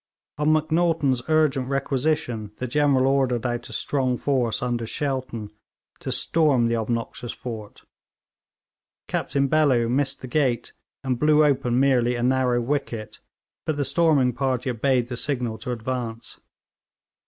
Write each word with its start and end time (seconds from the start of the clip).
On 0.39 0.51
Macnaghten's 0.51 1.21
urgent 1.29 1.67
requisition 1.69 2.53
the 2.57 2.65
General 2.65 3.05
ordered 3.05 3.45
out 3.45 3.69
a 3.69 3.71
strong 3.71 4.17
force, 4.17 4.63
under 4.63 4.87
Shelton, 4.87 5.51
to 5.99 6.11
storm 6.11 6.65
the 6.67 6.75
obnoxious 6.75 7.31
fort. 7.33 7.83
Captain 9.07 9.47
Bellew 9.47 9.87
missed 9.89 10.21
the 10.21 10.27
gate, 10.27 10.73
and 11.03 11.19
blew 11.19 11.45
open 11.45 11.79
merely 11.79 12.15
a 12.15 12.23
narrow 12.23 12.59
wicket, 12.61 13.19
but 13.67 13.77
the 13.77 13.85
storming 13.85 14.33
party 14.33 14.71
obeyed 14.71 15.05
the 15.05 15.15
signal 15.15 15.59
to 15.59 15.71
advance. 15.71 16.39